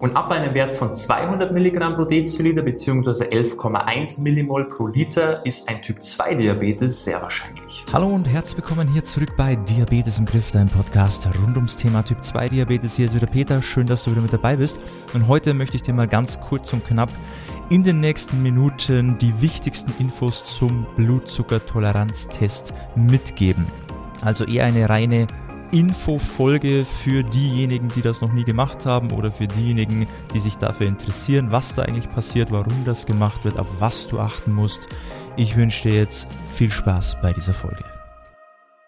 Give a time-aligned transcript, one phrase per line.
[0.00, 3.24] Und ab einem Wert von 200 Milligramm pro Deziliter bzw.
[3.36, 7.84] 11,1 Millimol pro Liter ist ein Typ 2 Diabetes sehr wahrscheinlich.
[7.92, 12.04] Hallo und herzlich willkommen hier zurück bei Diabetes im Griff, dein Podcast rund ums Thema
[12.04, 12.94] Typ 2 Diabetes.
[12.94, 14.78] Hier ist wieder Peter, schön, dass du wieder mit dabei bist.
[15.14, 17.10] Und heute möchte ich dir mal ganz kurz und knapp
[17.68, 23.66] in den nächsten Minuten die wichtigsten Infos zum Blutzuckertoleranztest mitgeben.
[24.22, 25.26] Also eher eine reine
[25.72, 30.86] Infofolge für diejenigen, die das noch nie gemacht haben oder für diejenigen, die sich dafür
[30.86, 34.88] interessieren, was da eigentlich passiert, warum das gemacht wird, auf was du achten musst.
[35.36, 37.97] Ich wünsche dir jetzt viel Spaß bei dieser Folge.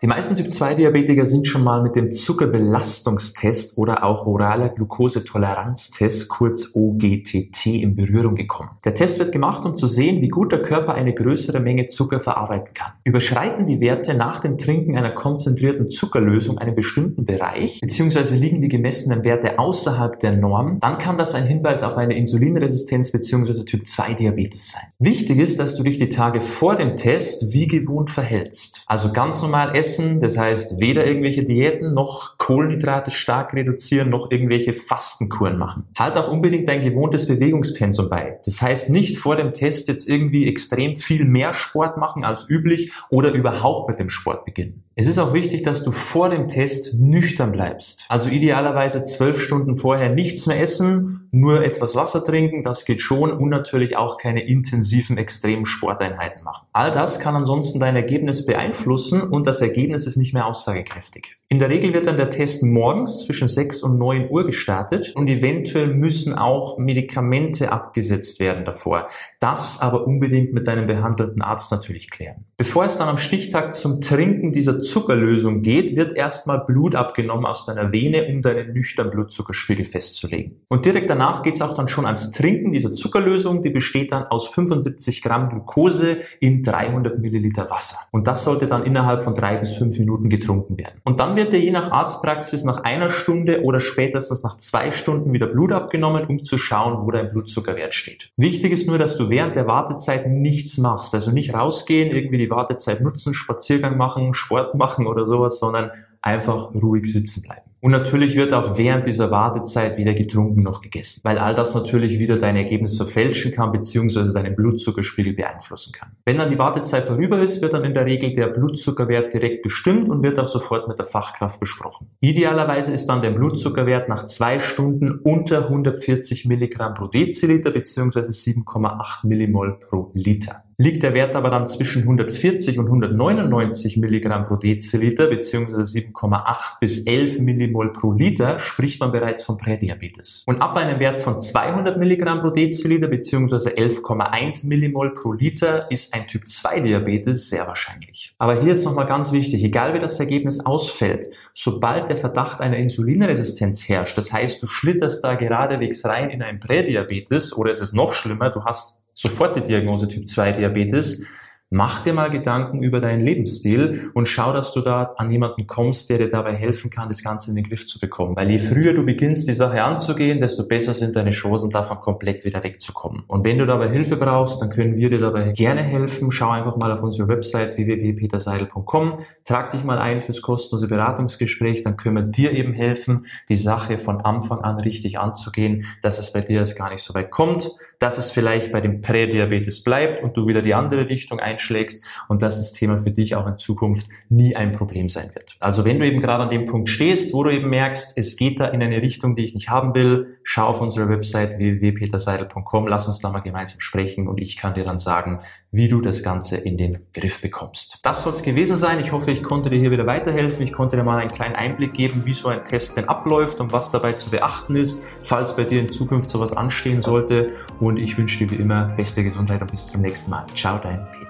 [0.00, 7.66] Die meisten Typ-2-Diabetiker sind schon mal mit dem Zuckerbelastungstest oder auch oraler Glukosetoleranztest, kurz OGTT,
[7.66, 8.70] in Berührung gekommen.
[8.84, 12.20] Der Test wird gemacht, um zu sehen, wie gut der Körper eine größere Menge Zucker
[12.20, 12.92] verarbeiten kann.
[13.02, 18.68] Überschreiten die Werte nach dem Trinken einer konzentrierten Zuckerlösung einen bestimmten Bereich, beziehungsweise liegen die
[18.68, 24.70] gemessenen Werte außerhalb der Norm, dann kann das ein Hinweis auf eine Insulinresistenz beziehungsweise Typ-2-Diabetes
[24.70, 24.92] sein.
[25.00, 28.84] Wichtig ist, dass du dich die Tage vor dem Test wie gewohnt verhältst.
[28.86, 30.20] Also ganz normal essen, essen.
[30.20, 35.84] Das heißt, weder irgendwelche Diäten noch Kohlenhydrate stark reduzieren, noch irgendwelche Fastenkuren machen.
[35.98, 38.38] Halt auch unbedingt dein gewohntes Bewegungspensum bei.
[38.44, 42.92] Das heißt, nicht vor dem Test jetzt irgendwie extrem viel mehr Sport machen als üblich
[43.10, 44.84] oder überhaupt mit dem Sport beginnen.
[44.94, 48.04] Es ist auch wichtig, dass du vor dem Test nüchtern bleibst.
[48.08, 53.32] Also idealerweise zwölf Stunden vorher nichts mehr essen, nur etwas Wasser trinken, das geht schon
[53.32, 56.66] und natürlich auch keine intensiven, extremen Sporteinheiten machen.
[56.72, 61.37] All das kann ansonsten dein Ergebnis beeinflussen und das Ergebnis ist nicht mehr aussagekräftig.
[61.50, 65.28] In der Regel wird dann der Test morgens zwischen 6 und 9 Uhr gestartet und
[65.28, 69.08] eventuell müssen auch Medikamente abgesetzt werden davor.
[69.40, 72.44] Das aber unbedingt mit deinem behandelten Arzt natürlich klären.
[72.58, 77.64] Bevor es dann am Stichtag zum Trinken dieser Zuckerlösung geht, wird erstmal Blut abgenommen aus
[77.64, 80.60] deiner Vene, um deinen nüchternen Blutzuckerspiegel festzulegen.
[80.68, 83.62] Und direkt danach geht es auch dann schon ans Trinken dieser Zuckerlösung.
[83.62, 87.96] Die besteht dann aus 75 Gramm Glucose in 300 Milliliter Wasser.
[88.10, 91.00] Und das sollte dann innerhalb von drei bis fünf Minuten getrunken werden.
[91.04, 95.32] Und dann wird dir je nach Arztpraxis nach einer Stunde oder spätestens nach zwei Stunden
[95.32, 98.30] wieder Blut abgenommen, um zu schauen, wo dein Blutzuckerwert steht.
[98.36, 101.14] Wichtig ist nur, dass du während der Wartezeit nichts machst.
[101.14, 106.74] Also nicht rausgehen, irgendwie die Wartezeit nutzen, Spaziergang machen, Sport machen oder sowas, sondern einfach
[106.74, 107.67] ruhig sitzen bleiben.
[107.80, 112.18] Und natürlich wird auch während dieser Wartezeit weder getrunken noch gegessen, weil all das natürlich
[112.18, 114.32] wieder dein Ergebnis verfälschen kann bzw.
[114.32, 116.16] deinen Blutzuckerspiegel beeinflussen kann.
[116.24, 120.08] Wenn dann die Wartezeit vorüber ist, wird dann in der Regel der Blutzuckerwert direkt bestimmt
[120.08, 122.10] und wird auch sofort mit der Fachkraft besprochen.
[122.20, 128.20] Idealerweise ist dann der Blutzuckerwert nach zwei Stunden unter 140 Milligramm pro Deziliter bzw.
[128.20, 130.64] 7,8 Millimol pro Liter.
[130.80, 137.04] Liegt der Wert aber dann zwischen 140 und 199 Milligramm pro Deziliter beziehungsweise 7,8 bis
[137.04, 140.44] 11 Millimol pro Liter, spricht man bereits von Prädiabetes.
[140.46, 146.14] Und ab einem Wert von 200 Milligramm pro Deziliter beziehungsweise 11,1 Millimol pro Liter ist
[146.14, 148.36] ein Typ 2 Diabetes sehr wahrscheinlich.
[148.38, 152.76] Aber hier jetzt nochmal ganz wichtig, egal wie das Ergebnis ausfällt, sobald der Verdacht einer
[152.76, 157.94] Insulinresistenz herrscht, das heißt, du schlitterst da geradewegs rein in ein Prädiabetes oder es ist
[157.94, 161.26] noch schlimmer, du hast sofort die Diagnose Typ 2 Diabetes,
[161.70, 166.08] Mach dir mal Gedanken über deinen Lebensstil und schau, dass du da an jemanden kommst,
[166.08, 168.36] der dir dabei helfen kann, das Ganze in den Griff zu bekommen.
[168.36, 172.46] Weil je früher du beginnst, die Sache anzugehen, desto besser sind deine Chancen, davon komplett
[172.46, 173.24] wieder wegzukommen.
[173.26, 176.30] Und wenn du dabei Hilfe brauchst, dann können wir dir dabei gerne helfen.
[176.30, 181.98] Schau einfach mal auf unsere Website www.peterseidel.com, trag dich mal ein fürs kostenlose Beratungsgespräch, dann
[181.98, 186.40] können wir dir eben helfen, die Sache von Anfang an richtig anzugehen, dass es bei
[186.40, 190.36] dir erst gar nicht so weit kommt, dass es vielleicht bei dem Prädiabetes bleibt und
[190.36, 193.58] du wieder die andere Richtung ein einschlägst und dass das Thema für dich auch in
[193.58, 195.56] Zukunft nie ein Problem sein wird.
[195.60, 198.60] Also wenn du eben gerade an dem Punkt stehst, wo du eben merkst, es geht
[198.60, 203.08] da in eine Richtung, die ich nicht haben will, schau auf unsere Website www.peterseidel.com, lass
[203.08, 206.56] uns da mal gemeinsam sprechen und ich kann dir dann sagen, wie du das Ganze
[206.56, 207.98] in den Griff bekommst.
[208.02, 209.00] Das soll es gewesen sein.
[209.00, 210.64] Ich hoffe, ich konnte dir hier wieder weiterhelfen.
[210.64, 213.72] Ich konnte dir mal einen kleinen Einblick geben, wie so ein Test denn abläuft und
[213.72, 217.48] was dabei zu beachten ist, falls bei dir in Zukunft sowas anstehen sollte.
[217.80, 220.46] Und ich wünsche dir wie immer beste Gesundheit und bis zum nächsten Mal.
[220.54, 221.27] Ciao, dein Peter.